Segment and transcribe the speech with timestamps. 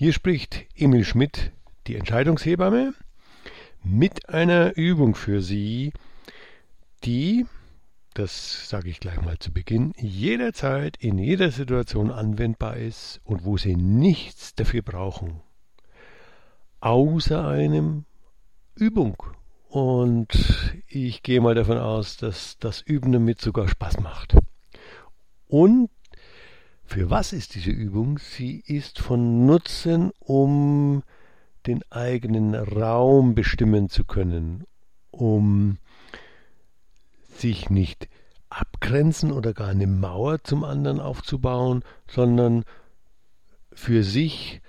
[0.00, 1.50] Hier spricht Emil Schmidt,
[1.88, 2.94] die Entscheidungshebamme,
[3.82, 5.92] mit einer Übung für Sie,
[7.02, 7.46] die,
[8.14, 13.56] das sage ich gleich mal zu Beginn, jederzeit in jeder Situation anwendbar ist und wo
[13.56, 15.40] Sie nichts dafür brauchen,
[16.78, 18.04] außer einem
[18.76, 19.20] Übung.
[19.68, 24.36] Und ich gehe mal davon aus, dass das Üben damit sogar Spaß macht.
[25.48, 25.90] Und
[26.88, 28.18] für was ist diese Übung?
[28.18, 31.02] Sie ist von Nutzen, um
[31.66, 34.64] den eigenen Raum bestimmen zu können,
[35.10, 35.76] um
[37.34, 38.08] sich nicht
[38.48, 42.64] abgrenzen oder gar eine Mauer zum anderen aufzubauen, sondern
[43.70, 44.62] für sich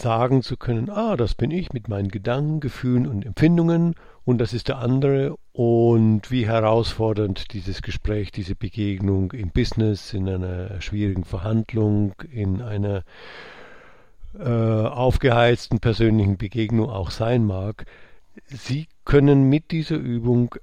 [0.00, 4.52] sagen zu können, ah, das bin ich mit meinen Gedanken, Gefühlen und Empfindungen und das
[4.52, 11.24] ist der andere und wie herausfordernd dieses Gespräch, diese Begegnung im Business, in einer schwierigen
[11.24, 13.04] Verhandlung, in einer
[14.38, 17.84] äh, aufgeheizten persönlichen Begegnung auch sein mag.
[18.46, 20.54] Sie können mit dieser Übung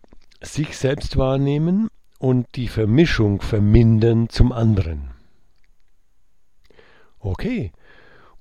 [0.42, 5.12] sich selbst wahrnehmen und die Vermischung vermindern zum anderen.
[7.20, 7.72] Okay,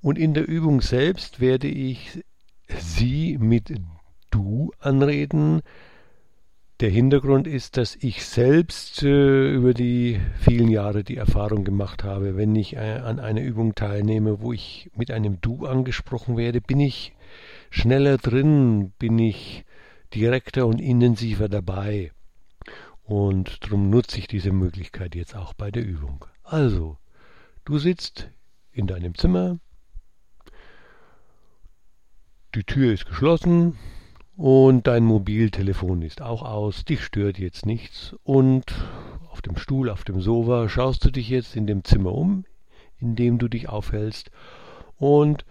[0.00, 2.24] und in der Übung selbst werde ich
[2.68, 3.72] Sie mit
[4.30, 5.62] Du anreden.
[6.80, 12.36] Der Hintergrund ist, dass ich selbst äh, über die vielen Jahre die Erfahrung gemacht habe,
[12.36, 16.80] wenn ich äh, an einer Übung teilnehme, wo ich mit einem Du angesprochen werde, bin
[16.80, 17.14] ich
[17.70, 19.64] schneller drin, bin ich
[20.14, 22.12] direkter und intensiver dabei.
[23.04, 26.26] Und darum nutze ich diese Möglichkeit jetzt auch bei der Übung.
[26.42, 26.98] Also,
[27.64, 28.28] du sitzt
[28.72, 29.58] in deinem Zimmer,
[32.56, 33.76] die Tür ist geschlossen
[34.34, 36.86] und dein Mobiltelefon ist auch aus.
[36.86, 38.16] Dich stört jetzt nichts.
[38.24, 38.74] Und
[39.30, 42.46] auf dem Stuhl, auf dem Sofa schaust du dich jetzt in dem Zimmer um,
[42.98, 44.30] in dem du dich aufhältst.
[44.96, 45.44] Und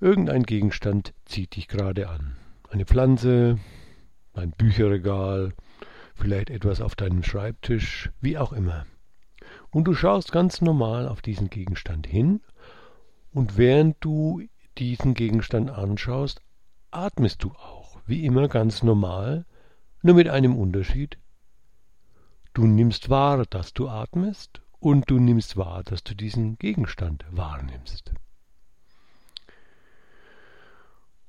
[0.00, 2.36] irgendein Gegenstand zieht dich gerade an.
[2.70, 3.58] Eine Pflanze,
[4.32, 5.52] ein Bücherregal,
[6.14, 8.86] vielleicht etwas auf deinem Schreibtisch, wie auch immer.
[9.70, 12.40] Und du schaust ganz normal auf diesen Gegenstand hin
[13.32, 14.42] und während du
[14.78, 16.40] diesen Gegenstand anschaust,
[16.90, 19.44] atmest du auch, wie immer ganz normal,
[20.02, 21.18] nur mit einem Unterschied.
[22.54, 28.12] Du nimmst wahr, dass du atmest und du nimmst wahr, dass du diesen Gegenstand wahrnimmst.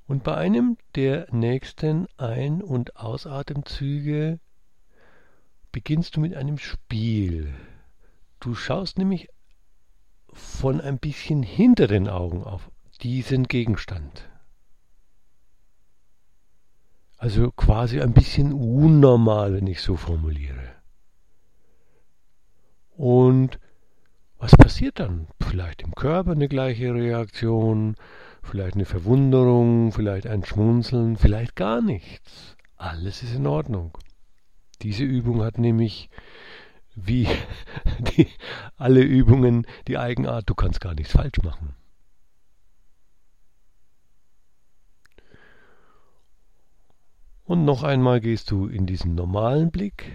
[0.08, 4.40] Und bei einem der nächsten Ein- und Ausatemzüge
[5.74, 7.54] beginnst du mit einem Spiel.
[8.40, 9.28] Du schaust nämlich
[10.32, 14.30] von ein bisschen hinter den Augen auf diesen Gegenstand.
[17.18, 20.76] Also quasi ein bisschen unnormal, wenn ich so formuliere.
[22.96, 23.60] Und
[24.38, 25.28] was passiert dann?
[25.42, 27.96] Vielleicht im Körper eine gleiche Reaktion,
[28.44, 32.56] vielleicht eine Verwunderung, vielleicht ein Schmunzeln, vielleicht gar nichts.
[32.76, 33.98] Alles ist in Ordnung.
[34.84, 36.10] Diese Übung hat nämlich
[36.96, 37.28] wie
[38.00, 38.28] die,
[38.76, 41.76] alle Übungen die Eigenart, du kannst gar nichts falsch machen.
[47.48, 50.12] Und noch einmal gehst du in diesen normalen Blick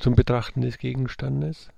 [0.00, 1.70] zum Betrachten des Gegenstandes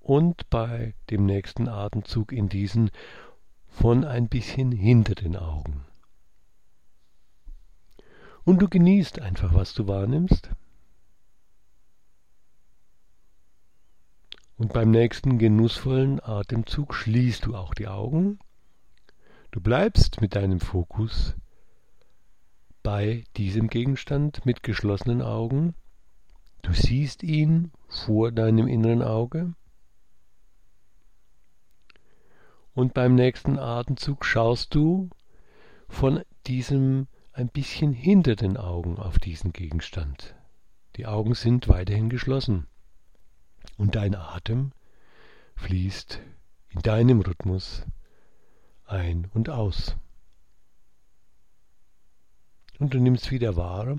[0.00, 2.90] und bei dem nächsten Atemzug in diesen
[3.68, 5.84] von ein bisschen hinter den Augen.
[8.44, 10.48] Und du genießt einfach, was du wahrnimmst.
[14.56, 18.38] Und beim nächsten genussvollen Atemzug schließt du auch die Augen.
[19.50, 21.34] Du bleibst mit deinem Fokus
[22.92, 25.76] bei diesem Gegenstand mit geschlossenen Augen.
[26.62, 29.54] Du siehst ihn vor deinem inneren Auge.
[32.74, 35.08] Und beim nächsten Atemzug schaust du
[35.88, 40.34] von diesem ein bisschen hinter den Augen auf diesen Gegenstand.
[40.96, 42.66] Die Augen sind weiterhin geschlossen.
[43.78, 44.72] Und dein Atem
[45.54, 46.18] fließt
[46.70, 47.86] in deinem Rhythmus
[48.84, 49.94] ein und aus.
[52.80, 53.98] Und du nimmst wieder wahr,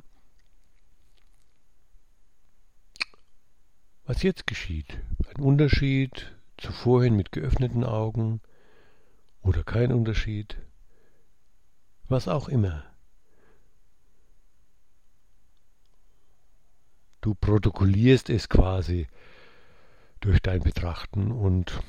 [4.06, 5.00] was jetzt geschieht.
[5.36, 8.42] Ein Unterschied zu vorhin mit geöffneten Augen
[9.44, 10.57] oder kein Unterschied.
[12.10, 12.83] Was auch immer.
[17.22, 19.07] Du protokollierst es quasi
[20.22, 21.83] durch dein Betrachten und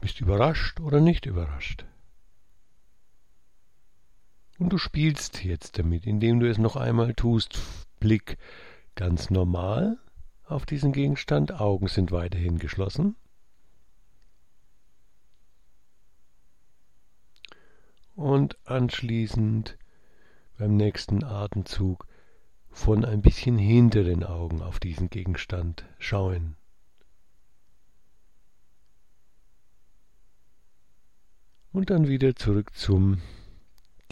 [0.00, 1.84] bist überrascht oder nicht überrascht.
[4.58, 7.58] Und du spielst jetzt damit, indem du es noch einmal tust.
[7.98, 8.38] Blick
[8.94, 9.98] ganz normal
[10.44, 13.16] auf diesen Gegenstand, Augen sind weiterhin geschlossen.
[18.14, 19.76] Und anschließend
[20.56, 22.06] beim nächsten Atemzug
[22.70, 26.56] von ein bisschen hinter den Augen auf diesen Gegenstand schauen.
[31.72, 33.20] Und dann wieder zurück zum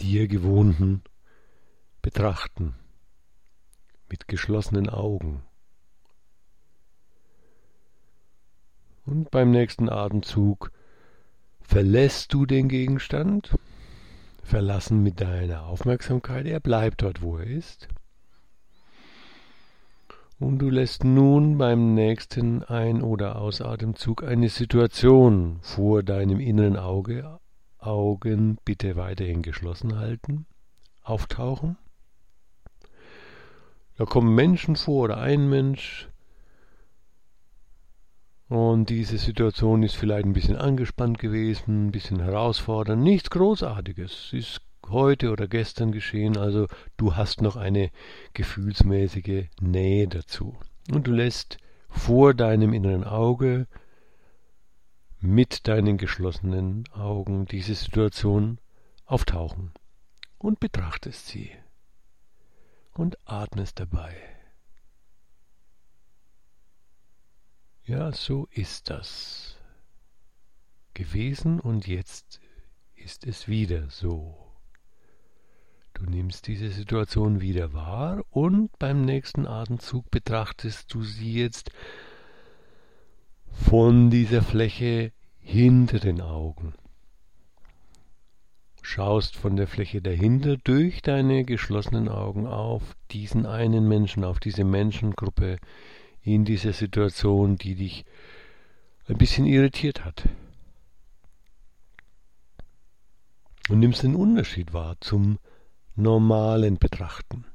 [0.03, 1.01] dir gewohnten
[2.01, 2.75] Betrachten
[4.09, 5.43] mit geschlossenen Augen.
[9.05, 10.71] Und beim nächsten Atemzug
[11.61, 13.55] verlässt du den Gegenstand,
[14.43, 17.87] verlassen mit deiner Aufmerksamkeit, er bleibt dort, wo er ist.
[20.37, 27.39] Und du lässt nun beim nächsten Ein- oder Ausatemzug eine Situation vor deinem inneren Auge,
[27.85, 30.45] Augen bitte weiterhin geschlossen halten,
[31.03, 31.77] auftauchen.
[33.97, 36.09] Da kommen Menschen vor oder ein Mensch,
[38.53, 43.01] und diese Situation ist vielleicht ein bisschen angespannt gewesen, ein bisschen herausfordernd.
[43.01, 44.31] Nichts Großartiges.
[44.31, 46.37] Ist heute oder gestern geschehen.
[46.37, 47.89] Also du hast noch eine
[48.35, 50.55] gefühlsmäßige Nähe dazu.
[50.91, 51.57] Und du lässt
[51.89, 53.65] vor deinem inneren Auge
[55.23, 58.59] mit deinen geschlossenen Augen diese Situation
[59.05, 59.71] auftauchen
[60.37, 61.49] und betrachtest sie
[62.91, 64.13] und atmest dabei.
[67.85, 69.57] Ja, so ist das
[70.93, 72.41] gewesen und jetzt
[72.93, 74.51] ist es wieder so.
[75.93, 81.71] Du nimmst diese Situation wieder wahr und beim nächsten Atemzug betrachtest du sie jetzt
[83.73, 86.75] von dieser Fläche hinter den Augen.
[88.83, 94.63] Schaust von der Fläche dahinter durch deine geschlossenen Augen auf diesen einen Menschen, auf diese
[94.63, 95.57] Menschengruppe,
[96.21, 98.05] in dieser Situation, die dich
[99.07, 100.29] ein bisschen irritiert hat.
[103.69, 105.39] Und nimmst den Unterschied wahr zum
[105.95, 107.45] normalen Betrachten.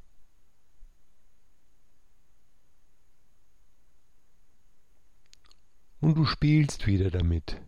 [6.01, 7.61] Und du spielst wieder damit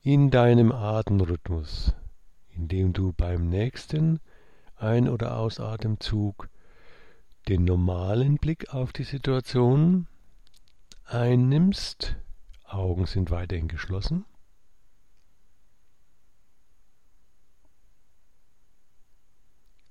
[0.00, 1.94] in deinem Atemrhythmus,
[2.48, 4.20] indem du beim nächsten
[4.76, 6.48] Ein- oder Ausatemzug
[7.48, 10.06] den normalen Blick auf die Situation
[11.04, 12.16] einnimmst,
[12.64, 14.24] Augen sind weiterhin geschlossen.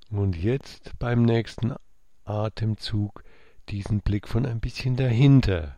[0.10, 1.74] Und jetzt beim nächsten
[2.26, 3.24] Atemzug
[3.70, 5.78] diesen Blick von ein bisschen dahinter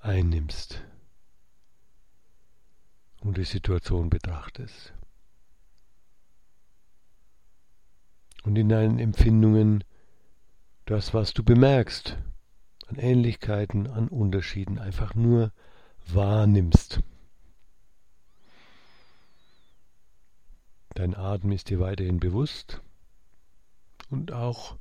[0.00, 0.82] einnimmst
[3.20, 4.92] und die Situation betrachtest.
[8.42, 9.84] Und in deinen Empfindungen
[10.86, 12.18] das, was du bemerkst,
[12.88, 15.52] an Ähnlichkeiten, an Unterschieden, einfach nur
[16.08, 17.00] wahrnimmst.
[20.94, 22.80] Dein Atem ist dir weiterhin bewusst
[24.10, 24.76] und auch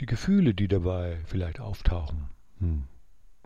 [0.00, 2.28] die Gefühle, die dabei vielleicht auftauchen.
[2.58, 2.88] Hm.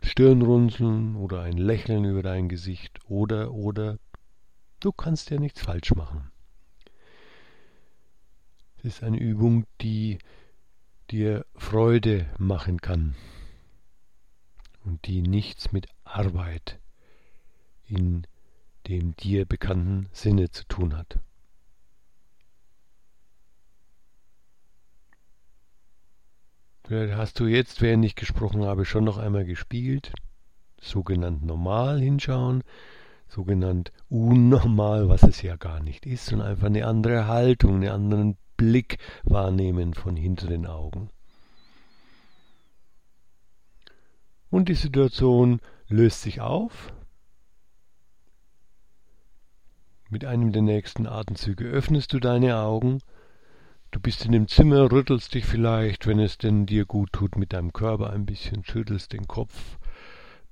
[0.02, 3.98] Stirnrunzeln oder ein Lächeln über dein Gesicht oder, oder,
[4.80, 6.30] du kannst ja nichts falsch machen.
[8.78, 10.18] Es ist eine Übung, die
[11.10, 13.14] dir Freude machen kann
[14.84, 16.78] und die nichts mit Arbeit
[17.86, 18.26] in
[18.88, 21.18] dem dir bekannten Sinne zu tun hat.
[26.90, 30.12] Hast du jetzt, während ich gesprochen habe, schon noch einmal gespielt,
[30.80, 32.64] sogenannt normal hinschauen,
[33.28, 38.36] sogenannt unnormal, was es ja gar nicht ist, und einfach eine andere Haltung, einen anderen
[38.56, 41.10] Blick wahrnehmen von hinter den Augen.
[44.50, 46.92] Und die Situation löst sich auf.
[50.08, 53.00] Mit einem der nächsten Atemzüge öffnest du deine Augen.
[53.92, 57.52] Du bist in dem Zimmer, rüttelst dich vielleicht, wenn es denn dir gut tut, mit
[57.52, 59.78] deinem Körper ein bisschen, schüttelst den Kopf,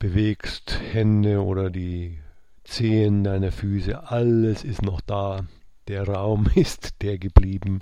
[0.00, 2.18] bewegst Hände oder die
[2.64, 4.11] Zehen deiner Füße.
[4.11, 5.47] Alles ist noch da.
[5.87, 7.80] Der Raum ist der geblieben.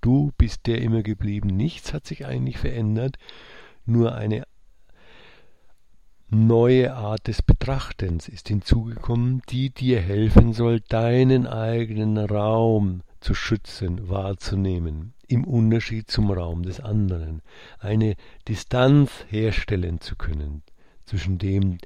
[0.00, 1.48] Du bist der immer geblieben.
[1.48, 3.18] Nichts hat sich eigentlich verändert.
[3.84, 4.44] Nur eine
[6.30, 14.08] neue Art des Betrachtens ist hinzugekommen, die dir helfen soll, deinen eigenen Raum zu schützen,
[14.08, 17.42] wahrzunehmen, im Unterschied zum Raum des anderen,
[17.78, 18.16] eine
[18.48, 20.62] Distanz herstellen zu können
[21.04, 21.78] zwischen dem,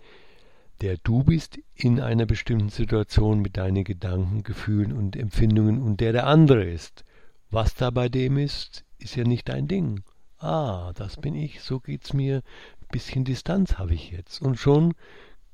[0.81, 6.13] der du bist in einer bestimmten Situation mit deinen Gedanken, Gefühlen und Empfindungen und der
[6.13, 7.05] der andere ist.
[7.51, 10.03] Was da bei dem ist, ist ja nicht dein Ding.
[10.39, 12.43] Ah, das bin ich, so geht's mir,
[12.81, 14.43] ein bisschen Distanz habe ich jetzt.
[14.43, 14.95] Und schon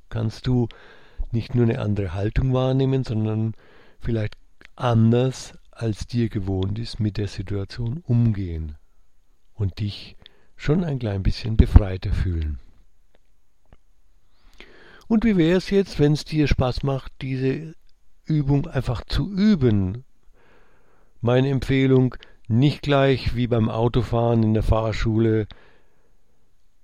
[0.09, 0.69] kannst du
[1.31, 3.55] nicht nur eine andere Haltung wahrnehmen, sondern
[4.01, 4.37] vielleicht
[4.75, 8.77] anders als dir gewohnt ist, mit der Situation umgehen
[9.53, 10.17] und dich
[10.57, 12.61] schon ein klein bisschen befreiter fühlen.
[15.09, 17.75] Und wie wäre es jetzt, wenn es dir Spaß macht, diese
[18.25, 20.05] Übung einfach zu üben?
[21.21, 22.15] Meine Empfehlung,
[22.49, 25.49] nicht gleich wie beim Autofahren in der Fahrschule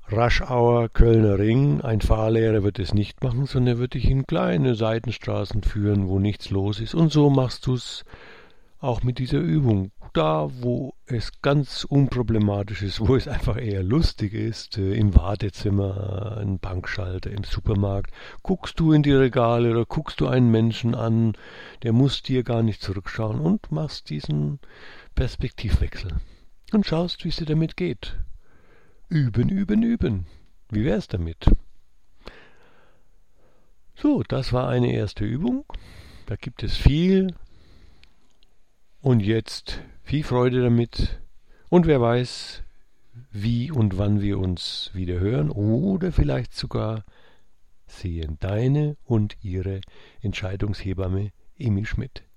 [0.08, 1.82] Raschauer Kölner Ring.
[1.82, 6.18] Ein Fahrlehrer wird es nicht machen, sondern er wird dich in kleine Seitenstraßen führen, wo
[6.18, 6.94] nichts los ist.
[6.94, 8.04] Und so machst du es
[8.80, 9.90] auch mit dieser Übung.
[10.12, 16.38] Da, wo es ganz unproblematisch ist, wo es einfach eher lustig ist, äh, im Wartezimmer,
[16.38, 21.34] ein Bankschalter, im Supermarkt, guckst du in die Regale oder guckst du einen Menschen an,
[21.82, 24.60] der muss dir gar nicht zurückschauen und machst diesen
[25.14, 26.12] Perspektivwechsel
[26.72, 28.16] und schaust, wie es dir damit geht.
[29.08, 30.26] Üben, üben, üben.
[30.70, 31.46] Wie wär's damit?
[33.94, 35.64] So, das war eine erste Übung.
[36.26, 37.34] Da gibt es viel.
[39.08, 41.18] Und jetzt viel Freude damit.
[41.70, 42.62] Und wer weiß,
[43.32, 47.06] wie und wann wir uns wieder hören oder vielleicht sogar
[47.86, 49.80] sehen deine und ihre
[50.20, 52.27] Entscheidungshebamme Emil Schmidt.